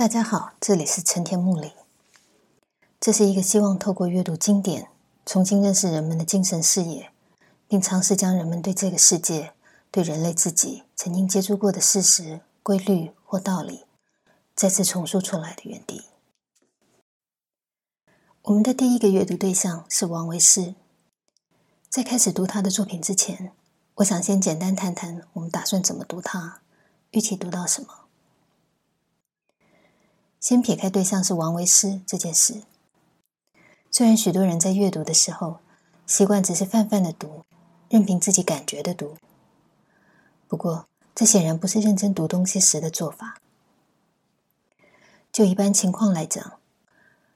[0.00, 1.72] 大家好，这里是陈田木里。
[2.98, 4.88] 这是一个希望透过阅读经典，
[5.26, 7.12] 重新认识人们的精神视野，
[7.68, 9.52] 并尝试将人们对这个世界、
[9.90, 13.84] 对人类自己曾经接触过的事实、规律或道理，
[14.54, 16.04] 再次重述出来的园地。
[18.44, 20.74] 我们的第一个阅读对象是王维诗。
[21.90, 23.52] 在开始读他的作品之前，
[23.96, 26.62] 我想先简单谈谈我们打算怎么读他，
[27.10, 27.99] 预期读到什么。
[30.40, 32.62] 先撇开对象是王维诗这件事，
[33.90, 35.58] 虽然许多人在阅读的时候
[36.06, 37.44] 习惯只是泛泛的读，
[37.90, 39.18] 任凭自己感觉的读，
[40.48, 43.38] 不过这显然不是认真读东西时的做法。
[45.30, 46.54] 就一般情况来讲，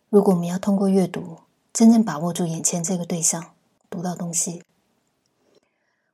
[0.09, 1.41] 如果我们要通过阅读
[1.75, 3.53] 真正把握住眼前这个对象，
[3.91, 4.63] 读到东西，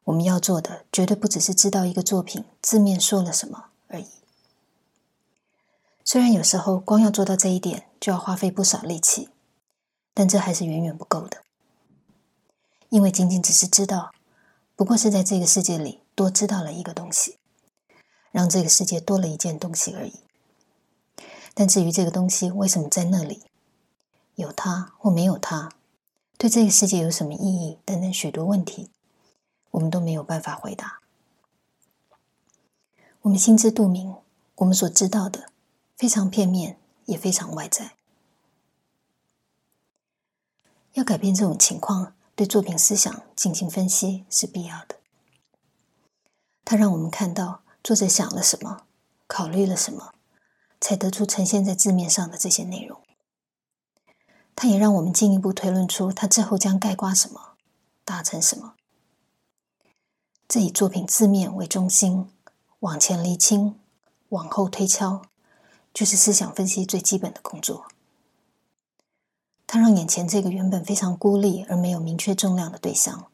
[0.02, 4.06] 我们要做的绝对不只是知道一个作品字面说了什么而已。
[6.12, 9.28] 虽然有时候光要做到这一点就要花费不少力气，
[10.12, 11.44] 但这还是远远不够的。
[12.88, 14.10] 因为仅仅只是知道，
[14.74, 17.38] 不过是在这个世界里多知道了一个东西，
[18.32, 20.14] 让这个世界多了一件东西而已。
[21.54, 23.44] 但至于这个东西为什么在那里，
[24.34, 25.70] 有它或没有它，
[26.36, 28.90] 对这个世界有什么意义等等许多问题，
[29.70, 30.98] 我们都没有办法回答。
[33.22, 34.16] 我们心知肚明，
[34.56, 35.50] 我们所知道的。
[36.00, 37.94] 非常片面，也非常外在。
[40.94, 44.96] 要改变这种情况，对作品思想进行分析是必要的。
[46.64, 48.86] 它让我们看到作者想了什么，
[49.26, 50.14] 考虑了什么，
[50.80, 53.02] 才得出呈现在字面上的这些内容。
[54.56, 57.58] 它也让我们进一步推论出他之后将概括什么，
[58.06, 58.74] 达成什么。
[60.48, 62.30] 这以作品字面为中心，
[62.78, 63.78] 往前厘清，
[64.30, 65.26] 往后推敲。
[65.92, 67.86] 就是思想分析最基本的工作。
[69.66, 73.30] 它让眼前这个原本非常孤立而没有明确重量的对象，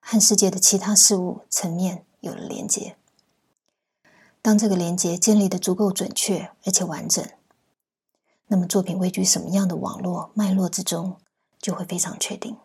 [0.00, 2.96] 和世界的其他事物层面有了连接。
[4.40, 7.22] 当这个连接建立的足够准确而且完整，
[8.46, 11.18] 那么作品位居什么样的网络脉络之中，
[11.58, 12.56] 就会非常确定。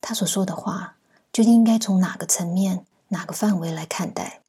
[0.00, 0.96] 他所说的话，
[1.30, 4.40] 究竟应该从哪个层面、哪个范围来看待？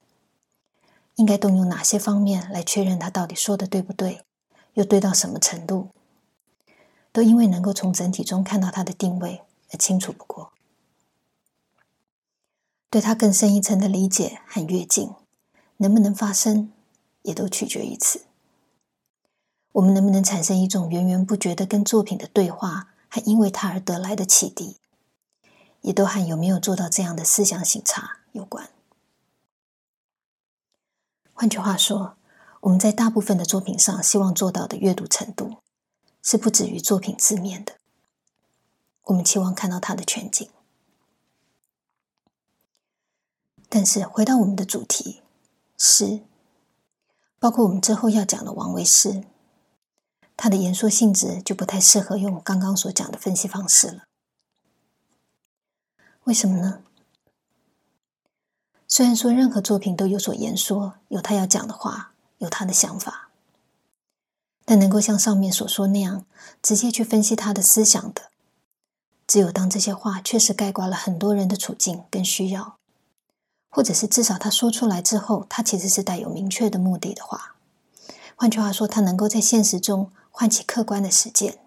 [1.21, 4.25] 应该动用哪些方面来确认他到底说的对不对，
[4.73, 5.89] 又对到什么程度？
[7.11, 10.51] 都因为能够从整体中看到他的定位而清楚不过。
[12.89, 15.11] 对他更深一层的理解和跃进，
[15.77, 16.71] 能不能发生，
[17.21, 18.23] 也都取决于此。
[19.73, 24.77] 我们能不能产生一种源源不绝的跟作品的对话，和因为他而得来的启迪，
[25.81, 28.69] 也都和有没有做到这样的思想醒察有关。
[31.41, 32.17] 换句话说，
[32.59, 35.57] 我们在大部分的作品上希望做到的阅读程度，
[36.21, 37.77] 是不止于作品字面的。
[39.05, 40.47] 我们期望看到它的全景。
[43.67, 45.23] 但是回到我们的主题，
[45.79, 46.21] 诗，
[47.39, 49.23] 包括我们之后要讲的王维诗，
[50.37, 54.03] 它的言说性质就不太适合用刚刚所讲的分析方式了。
[56.25, 56.83] 为什么呢？
[58.93, 63.29] 虽然说任何作品都有所言说，有他要讲的话，有他的想法，
[64.65, 66.25] 但能够像上面所说那样
[66.61, 68.23] 直接去分析他的思想的，
[69.25, 72.75] 只有当这些话确实概括了很多人的处境跟需要，
[73.69, 77.55] 或者是至少他说出来之后，他其实是带有明确的目的的话。
[78.35, 81.59] 换句话说，他能够在现实中唤起客观的实践。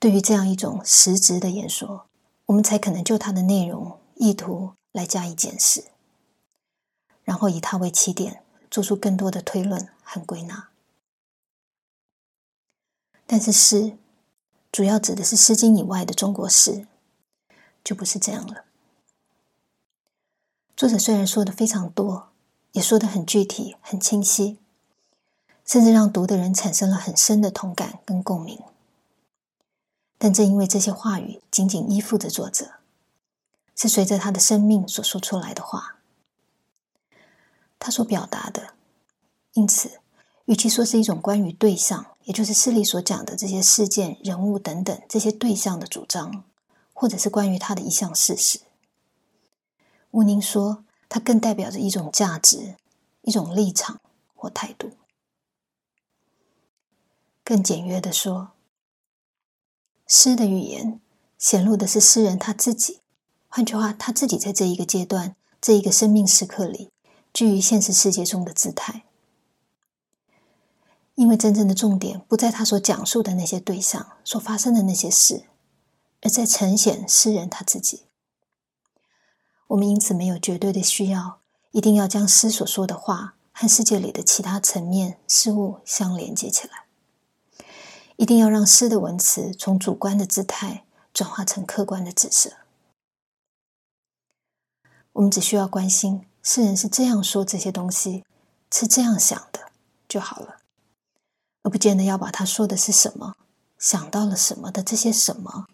[0.00, 2.06] 对于这样一种实质的演说，
[2.46, 4.72] 我们才可能就它的内容意图。
[4.94, 5.86] 来加以检视，
[7.24, 10.68] 然后以它为起点，做出更多的推论和归纳。
[13.26, 13.98] 但是诗，
[14.70, 16.86] 主要指的是《诗经》以外的中国诗，
[17.82, 18.66] 就不是这样了。
[20.76, 22.28] 作者虽然说的非常多，
[22.70, 24.58] 也说的很具体、很清晰，
[25.66, 28.62] 甚至让读的人产生了很深的同感跟共鸣，
[30.18, 32.74] 但正因为这些话语紧紧依附着作者。
[33.74, 35.98] 是随着他的生命所说出来的话，
[37.78, 38.74] 他所表达的。
[39.52, 40.00] 因此，
[40.46, 46.44] 与其说是一种关于对象，也就是诗里所讲的这些事件、人物等等这些对象的主张，
[46.92, 48.60] 或者是关于他的一项事实，
[50.10, 52.74] 毋宁说，它更代表着一种价值、
[53.22, 54.00] 一种立场
[54.34, 54.90] 或态度。
[57.44, 58.52] 更简约的说，
[60.08, 61.00] 诗的语言
[61.38, 63.03] 显露的是诗人他自己。
[63.56, 66.90] 换句话，他自己在这一个阶段、这一个生命时刻里，
[67.32, 69.04] 居于现实世界中的姿态。
[71.14, 75.44] 因为真正的重点不在他所讲述的那些对象所发生的那些事，
[76.22, 78.06] 而在呈现诗人他自己。
[79.68, 81.38] 我们因此没有绝对的需要，
[81.70, 86.86] 一定要将诗所说的话和世界里的其他层面事物相连接起来，
[88.16, 92.54] 一定要让诗的文词从主观的姿态转化成客观的紫色。
[95.14, 98.24] 我们只需要关心诗人是这样说这些东西，
[98.72, 99.72] 是这样想的
[100.08, 100.58] 就好了，
[101.62, 103.36] 而不见得要把他说的是什么、
[103.78, 105.66] 想到了什么的这些什么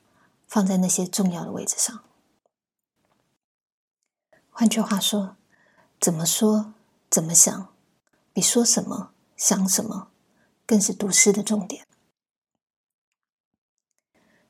[0.46, 2.04] 放在那些重要的位置上。
[4.50, 5.36] 换句话说，
[5.98, 6.74] 怎么说、
[7.08, 7.72] 怎么想，
[8.34, 10.10] 比说什么、想什么
[10.66, 11.86] 更是读诗的重点。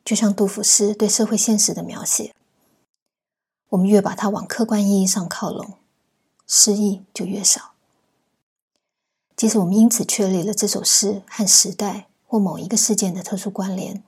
[0.04, 2.34] 就像杜甫诗对社会现实的描写，
[3.70, 5.75] 我们越把它往客观意义上靠拢，
[6.46, 7.72] 诗意就越少。
[9.34, 14.05] 即使我们因此确立了这首诗和时代或某一个事件的特殊关联，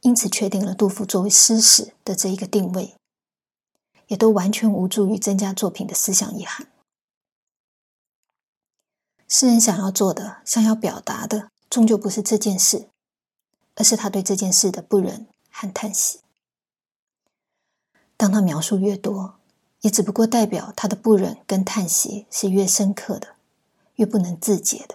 [0.00, 2.94] 因此确定了杜甫作为诗史的这一个定位。
[4.08, 6.66] 也都完全无助于增加作品的思想意涵。
[9.26, 12.90] 诗人想要做的、想要表达的，终究不是这件事，
[13.76, 16.20] 而是他对这件事的不忍和叹息。
[18.22, 19.34] 当他描述越多，
[19.80, 23.34] 也只不过代表他的不忍跟叹息是越深刻的、
[23.96, 24.94] 越不能自解的。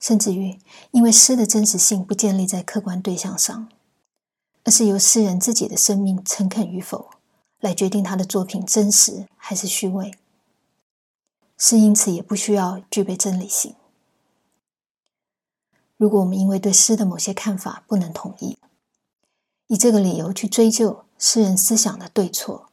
[0.00, 0.58] 甚至于，
[0.90, 3.68] 因为诗的真实性不建立在客观对象上。
[4.64, 7.10] 而是由诗人自己的生命诚恳与否
[7.60, 10.14] 来决定他的作品真实还是虚伪。
[11.58, 13.74] 诗因此也不需要具备真理性。
[15.98, 18.56] 如果我们因为对诗的某些看法不能统一，
[19.72, 22.68] 以这个理由去追究诗人思想的对错，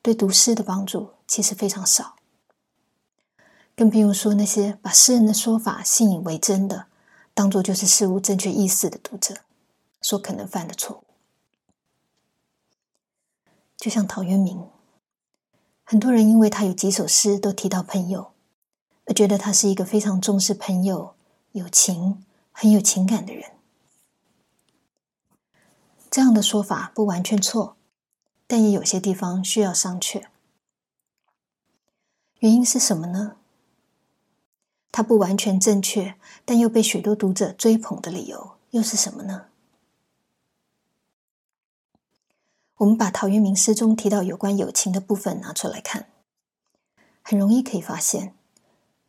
[0.00, 2.14] 对读诗的帮助其实非常少。
[3.74, 6.86] 更不用说那些把诗人的说法信以为真的，
[7.34, 9.38] 当做就是事物正确意思的读者。
[10.00, 11.04] 所可能犯的错误，
[13.76, 14.68] 就像陶渊明，
[15.82, 18.30] 很多人因为他有几首诗都提到朋友，
[19.06, 21.16] 而觉得他是一个非常重视朋友、
[21.50, 23.57] 友情、很有情感的人。
[26.10, 27.76] 这样的说法不完全错，
[28.46, 30.24] 但也有些地方需要商榷。
[32.38, 33.36] 原因是什么呢？
[34.90, 36.14] 它不完全正确，
[36.44, 39.46] 但又被许多读者追捧的理由又是什么呢？
[42.76, 46.08] 我们把陶渊明诗中提到有关友情的部分拿出来看，
[47.22, 48.34] 很容易可以发现，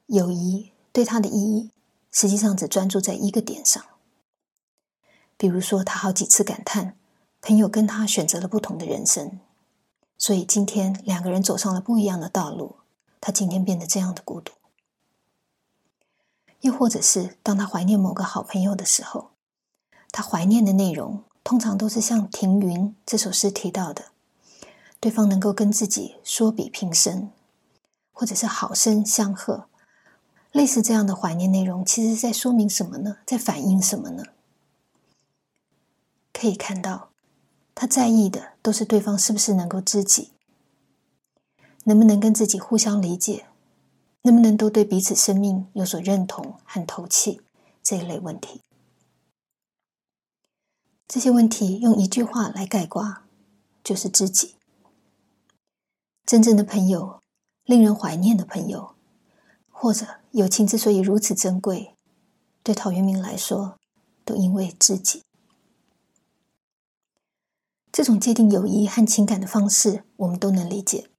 [0.07, 1.71] 友谊对他的意义
[2.11, 3.83] 实际上只专注在一个点上。
[5.39, 6.97] 比如说，他好几次感叹
[7.41, 9.39] 朋友跟他选择了不同的人生，
[10.17, 12.75] 所以今天两个人走上了不一样的道路，
[13.21, 14.51] 他今天变得这样的孤独。
[16.59, 19.29] 又或者是当他怀念某个好朋友的时候，
[20.11, 21.23] 他怀念的内容。
[21.41, 24.07] 通常都是像《停云》这首诗提到的，
[24.99, 27.31] 对方能够跟自己说比平生，
[28.11, 29.67] 或者是好生相和，
[30.51, 33.17] 类似这样的怀念内容，其实在说明什么呢？
[33.25, 34.23] 在反映什么呢？
[36.39, 37.09] 可以看到，
[37.75, 40.31] 他在意的都是对方是不是能够知己，
[41.83, 43.47] 能不能跟自己互相理解，
[44.21, 47.41] 能不能都对彼此生命有所认同和投契
[47.83, 48.61] 这一类问题。
[51.09, 53.23] 这些问题用一句话来概括，
[53.83, 54.55] 就是知己。
[56.25, 57.19] 真正的朋友，
[57.65, 58.95] 令人怀念的朋友，
[59.69, 61.93] 或者友情之所以如此珍贵，
[62.63, 63.77] 对陶渊明来说，
[64.23, 65.23] 都因为知己。
[67.91, 71.09] 这种界定友谊和情感的方式，我们都能理解。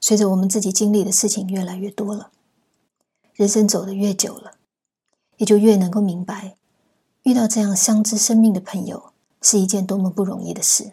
[0.00, 2.30] 随着我们自己经历的事情越来越多了，
[3.34, 4.52] 人生走得越久了，
[5.38, 6.56] 也就越能够明白。
[7.22, 10.92] 遇到这样相知生命的朋友，是一件多么不容易的事。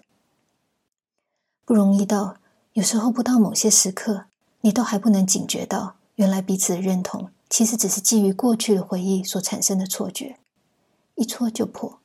[1.63, 2.37] 不容易到
[2.73, 4.25] 有时候不到某些时刻，
[4.61, 10.37] 你都还不能警觉到，原来彼此的认同其实只是基于过去的回忆所产生的错觉，
[11.15, 11.99] 一戳就破。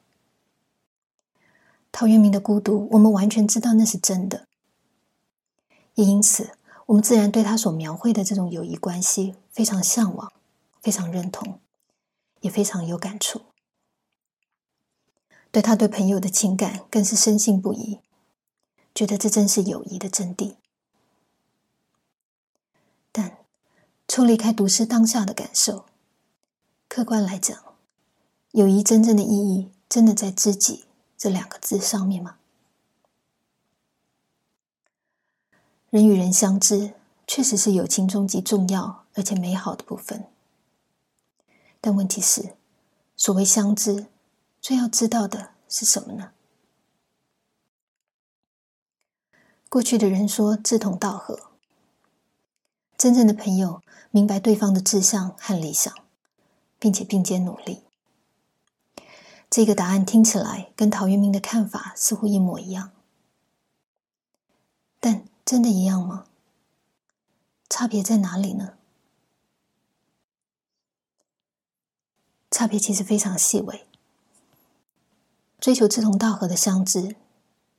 [1.92, 4.48] 陶渊明的孤独，我们完全知道那是真的，
[5.94, 6.56] 也因此，
[6.86, 10.32] 我们自然对他所描绘的这种友谊关系非常向往，
[10.80, 11.60] 非常认同，
[12.40, 13.42] 也非常有感触。
[15.50, 18.00] 对他对朋友的情感更是深信不疑，
[18.94, 20.54] 觉得这真是友谊的真谛。
[23.12, 23.36] 但
[24.08, 25.84] 抽离开读诗当下的感受，
[26.88, 27.62] 客观来讲，
[28.52, 30.86] 友谊真正的意义真的在“知己”
[31.22, 32.38] 这两个字上面吗？
[35.88, 36.94] 人与人相知，
[37.28, 40.24] 确实是友情中极重要而且美好的部分。
[41.80, 42.56] 但问题是，
[43.14, 44.08] 所谓相知，
[44.60, 46.32] 最要知道的是什么呢？
[49.68, 51.52] 过去的人说志同道合，
[52.98, 55.94] 真正的朋友明白对方的志向和理想，
[56.80, 57.84] 并且并肩努力。
[59.52, 62.90] 这个答案听起来跟陶渊明的看法似乎一模一样，
[64.98, 66.24] 但真的一样吗？
[67.68, 68.78] 差别在哪里呢？
[72.50, 73.86] 差别其实非常细微。
[75.60, 77.16] 追求志同道合的相知，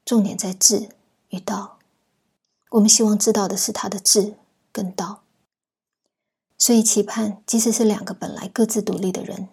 [0.06, 0.90] 重点在志
[1.30, 1.80] 与道。
[2.70, 4.36] 我们希望知道的是他的志
[4.72, 5.24] 跟道，
[6.60, 9.50] 所以期盼，即使是两个本来各自独立的人，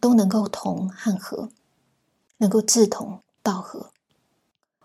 [0.00, 1.50] 都能够同和，
[2.38, 3.90] 能够志同道合。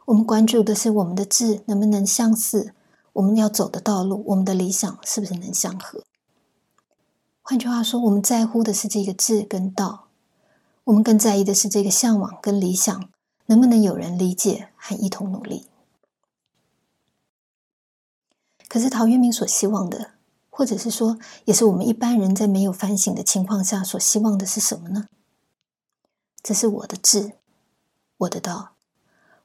[0.05, 2.73] 我们关注的是我们的志能不能相似，
[3.13, 6.03] 我们要走的道路，我们的理想是不是能相合？
[7.41, 10.07] 换句话说，我们在乎的是这个志跟道，
[10.85, 13.09] 我们更在意的是这个向往跟理想
[13.45, 15.67] 能不能有人理解和一同努力。
[18.67, 20.14] 可是陶渊明所希望的，
[20.57, 25.09] 或者是说，也是我们一般人在没有反省的情况下所希望的是什么呢？
[26.41, 27.33] 这是我的志，
[28.19, 28.75] 我的道，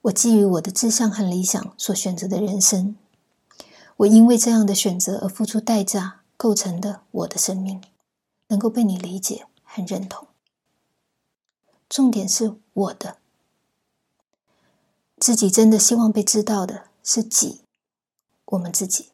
[0.03, 2.95] 我基于我的志向和理想所选择的人生，
[3.97, 7.83] 我因为这样的选择而付出代价构成的我的生命，
[8.47, 10.29] 能够被你理解和认同。
[11.89, 13.17] 重点是我的，
[15.19, 17.63] 自己真的希望被知道的是己，
[18.45, 19.09] 我们自己。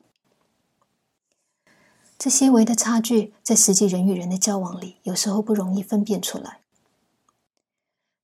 [2.27, 6.59] 这些微的差距，在实际人与人的交往里，有时候不容易分辨出来。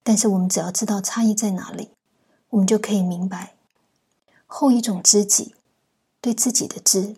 [0.03, 1.91] 但是，我们只要知道差异在哪里，
[2.49, 3.55] 我们就可以明白，
[4.45, 5.55] 后一种知己
[6.21, 7.15] 对自己的知，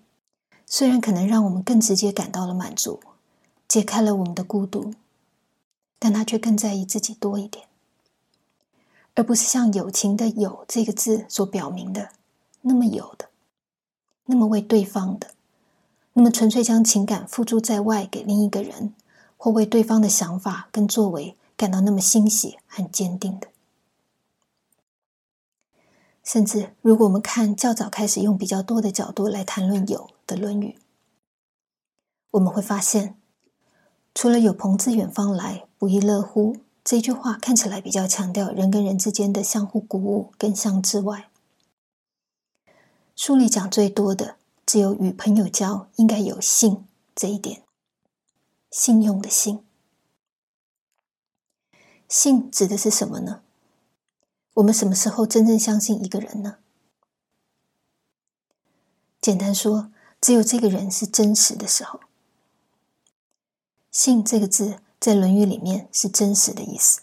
[0.67, 3.01] 虽然可能让我们更直接感到了满足，
[3.67, 4.93] 解开了我们的孤独，
[5.99, 7.67] 但他却更在意自己多一点，
[9.15, 12.11] 而不是像友情的“友”这个字所表明的
[12.61, 13.31] 那么有的，
[14.27, 15.31] 那么为对方的。
[16.17, 18.95] 那么，纯粹将情感付诸在外给另一个人，
[19.37, 23.49] 或为对方的想法跟作为感到那么欣喜和坚定的，
[26.23, 30.79] 甚至如果我们看较早开始用比较多的角度来谈论“友”的《论语》，
[32.31, 33.17] 我们会发现，
[34.15, 41.29] 除了“有朋自远方来，不亦乐乎”这句话看起来比较强调人跟人之间的相互鼓舞跟相之外，
[43.17, 44.37] 书里讲最多的。
[44.67, 47.63] 只有与朋友交，应该有信这一点，
[48.71, 49.65] 信用的信。
[52.09, 53.43] 信指的是什么呢？
[54.55, 56.59] 我们什么时候真正相信一个人呢？
[59.21, 59.91] 简单说，
[60.21, 62.01] 只有这个人是真实的时候。
[63.91, 67.03] 信这个字在《论语》里面是真实的意思。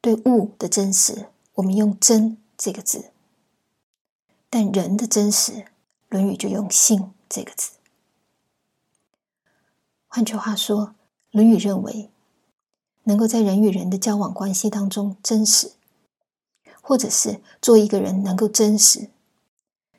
[0.00, 3.10] 对物的真实，我们用“真”这个字；
[4.48, 5.52] 但人的真实。
[6.08, 7.72] 《论语》就用“信”这个字。
[10.06, 10.88] 换句话说，
[11.30, 12.10] 《论语》认为，
[13.04, 15.72] 能够在人与人的交往关系当中真实，
[16.80, 19.10] 或者是做一个人能够真实，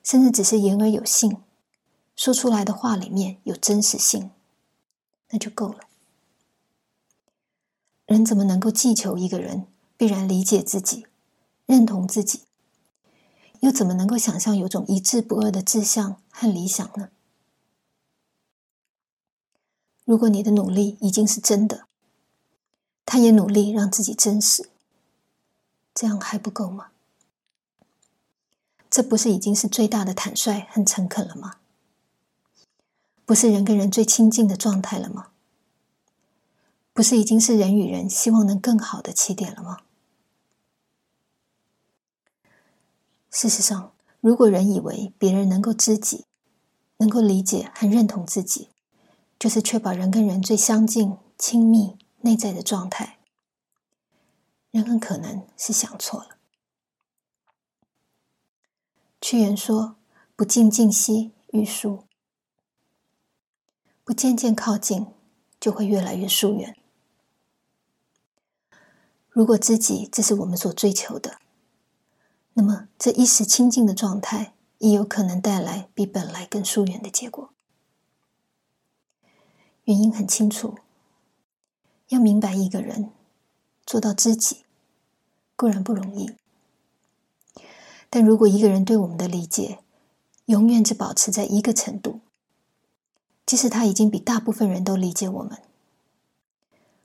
[0.04, 1.38] 甚至只是言而有信，
[2.16, 4.32] 说出来的话里面有真实性，
[5.30, 5.80] 那就够了。
[8.08, 11.06] 人怎么能够祈求一个人必然理解自己、
[11.68, 12.49] 认同自己？
[13.62, 17.10] 又怎么能够想象有种一致不二的志向和理想呢？
[20.06, 21.86] 如果你的努力已经是真的，
[23.06, 24.70] 他也努力让自己真实，
[25.94, 26.88] 这样还不够吗？
[28.90, 31.58] 这不是已经是最大的坦率和诚恳了吗？
[33.26, 35.28] 不是人跟人最亲近的状态了吗？
[36.92, 39.82] 不是已经是人与人希望能更好的起点了吗？
[43.42, 46.26] 事实上，如果人以为别人能够知己、
[46.98, 48.68] 能够理解和认同自己，
[49.40, 53.18] 就是确保人跟人最相近、亲密、内在的状态，
[54.72, 56.32] 人很可能是想错了。
[59.22, 59.96] 屈原说
[60.36, 62.04] ：“不近近兮愈疏，
[64.04, 65.08] 不渐渐靠近，
[65.62, 66.76] 就会越来越疏远。
[69.30, 71.40] 如果知己，这是我们所追求的。”
[72.60, 77.54] 那么，这一时清净的状态，也有可能带来比本来更疏远的结果。
[79.86, 80.78] 原因很清楚，
[82.10, 83.14] 要明白一个人，
[83.86, 84.66] 做到知己，
[85.56, 86.36] 固然不容易。
[88.10, 89.80] 但如果一个人对我们的理解，
[90.48, 92.20] 永远只保持在一个程度，
[93.46, 95.62] 即使他已经比大部分人都理解我们，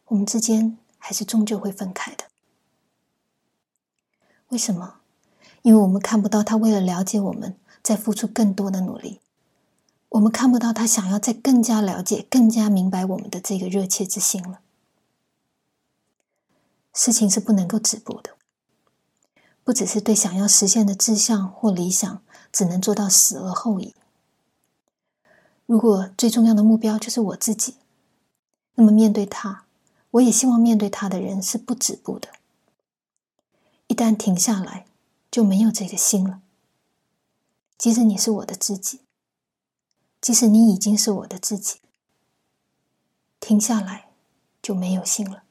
[0.07, 2.25] 我们之间还是终究会分开的。
[4.49, 5.03] 为什么？
[5.65, 9.19] 因为我们看不到他为了了解我们，在付出更多的努力；
[10.11, 14.61] 我们看不到他想要再更加了解、更加明白我们的这个热切之心了。
[16.93, 18.33] 事情是不能够止步的，
[19.65, 23.95] 不只是对想要实现的志向或理想，只能做到死而后已。
[25.65, 27.77] 如果最重要的目标就是我自己，
[28.75, 29.65] 那么面对他，
[30.11, 32.29] 我也希望面对他的人是不止步的。
[33.87, 34.85] 一旦停下来，
[35.35, 36.43] 就没有这个心了。
[37.77, 39.01] 即使你是我的知己，
[40.21, 41.81] 即使你已经是我的知己，
[43.41, 44.11] 停下来
[44.63, 45.43] 就没有心了。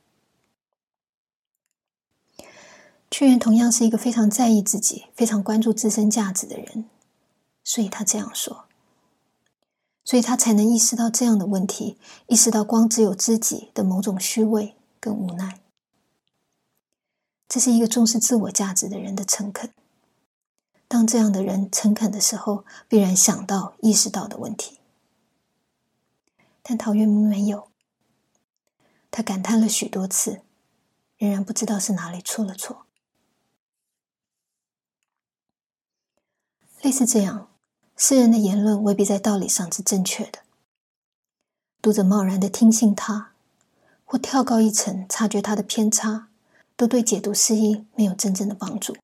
[3.12, 6.86] 屈原同样是一个非常在意自己、非常关注自身价值的人，
[7.62, 8.64] 所以他这样说，
[10.06, 11.98] 所以他才能意识到这样的问题，
[12.28, 15.60] 意识到光只有知己的某种虚伪跟无奈。
[17.54, 19.72] 这是一个重视自我价值的人的诚恳。
[20.88, 24.80] 当这样的人诚恳的时候，必然想到、意识到的问题。
[26.64, 27.68] 但陶渊明没有，
[29.12, 30.42] 他感叹了许多次，
[31.20, 32.88] 仍然不知道是哪里出了错。
[36.82, 37.52] 类似这样，
[37.96, 40.40] 诗人的言论未必在道理上是正确的。
[41.84, 43.34] 读者贸然的听信他，
[44.06, 46.30] 或跳高一层察觉他的偏差，
[46.76, 48.96] 都对解读诗意没有真正的帮助。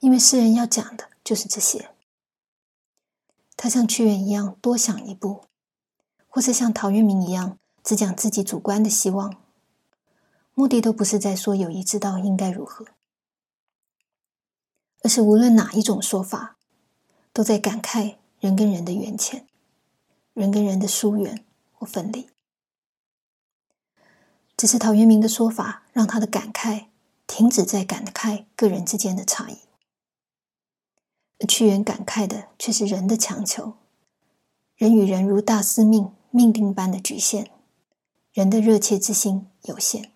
[0.00, 1.90] 因为诗人要讲的就是这些。
[3.56, 5.44] 他像屈原一样多想一步，
[6.28, 9.42] 或是像陶渊明一样只讲自己主观的希望，
[10.54, 12.86] 目的都不是在说友谊之道应该如何。
[15.02, 16.56] 而是无论哪一种说法，
[17.32, 19.46] 都在感慨人跟人的缘浅，
[20.34, 22.28] 人跟人的疏远或分离。
[24.58, 26.86] 只是陶渊明的说法，让他的感慨
[27.28, 29.58] 停止在感慨个人之间的差异，
[31.38, 33.74] 而屈原感慨的却是人的强求，
[34.74, 37.48] 人与人如大司命命定般的局限，
[38.32, 40.10] 人的热切之心有限。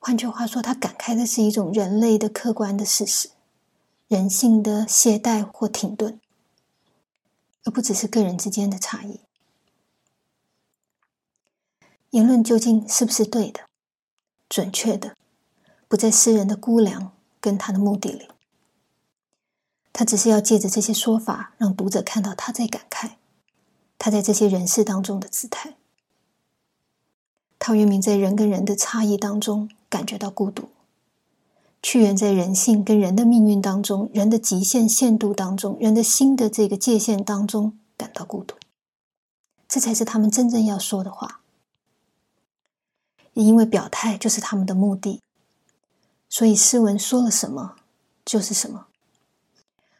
[0.00, 3.30] 换句话说，他感慨的是一种人类的客观的事实。
[4.08, 6.20] 人性的懈怠或停顿，
[7.64, 9.20] 而不只是个人之间的差异。
[12.14, 13.62] 言论究竟是不是对的、
[14.48, 15.16] 准确的，
[15.88, 18.28] 不在诗人的估量跟他的目的里。
[19.92, 23.14] 他只是要借着这些说法，让读者看到他在感慨，
[23.98, 25.74] 他在这些人事当中的姿态。
[27.58, 30.68] 陶渊明在人跟人的差异当中感觉到孤独。
[31.82, 38.54] 屈原在人性跟人的命运当中，人的极限限度当中，人的心的这个界限当中感到孤独，
[39.66, 41.40] 这才是他们真正要说的话。
[43.34, 45.22] 也因为表态就是他们的目的，
[46.28, 47.76] 所以诗文说了什么
[48.24, 48.86] 就是什么，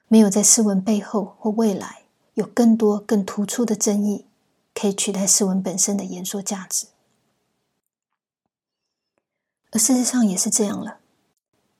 [0.08, 4.26] 没有在诗文背后或未来有更多更突出的争议
[4.74, 6.86] 可以取代诗文本身的言说价值。
[9.70, 10.98] 而事实上也是这样了。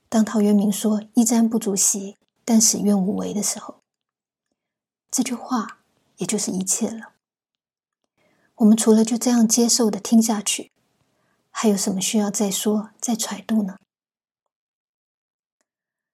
[0.08, 3.76] 当陶渊明说“一瞻不足惜，但使愿无为”的时候，
[5.10, 5.78] 这句话
[6.16, 7.12] 也就是一切了。
[8.56, 10.70] 我们除了就这样接受的听下去，
[11.56, 13.76] 还有什么需要再说、再揣度呢？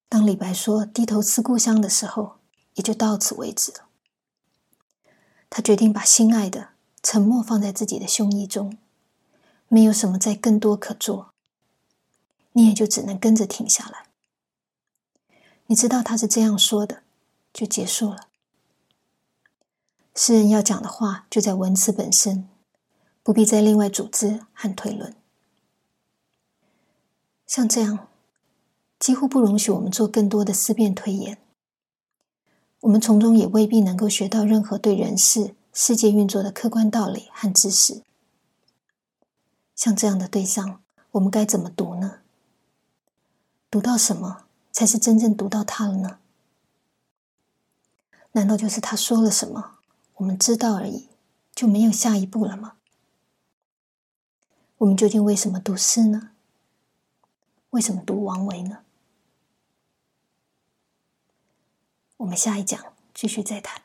[0.07, 2.37] 当李白说“低头思故乡”的时候，
[2.75, 3.89] 也就到此为止了。
[5.49, 6.69] 他决定把心爱的
[7.03, 8.77] 沉默放在自己的胸臆中，
[9.67, 11.31] 没有什么再更多可做。
[12.53, 14.09] 你也就只能跟着停下来。
[15.67, 17.03] 你知道他是这样说的，
[17.53, 18.29] 就结束了。
[20.15, 22.47] 诗人要讲的话就在文词本身，
[23.23, 25.17] 不必再另外组织和推论。
[27.51, 28.07] 像这样，
[29.01, 31.39] 几乎不容许我们做更多的思辨推演。
[32.83, 38.05] 我们从中也未必能够学到任何对人事、世界运作的客观道理和知识。
[39.75, 42.21] 像这样的对象，我们该怎么读呢？
[43.69, 46.21] 读到什么才是真正读到他了呢？
[48.31, 49.79] 难道就是他说了什么，
[50.19, 51.09] 我们知道而已，
[51.53, 52.75] 就没有下一步了吗？
[54.79, 56.31] 我们究竟为什么读诗呢？
[57.71, 58.85] 为什么读王维呢？
[62.19, 63.83] 我们下一讲继续再谈。